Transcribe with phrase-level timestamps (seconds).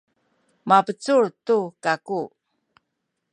[0.67, 2.21] mabecul tu kaku.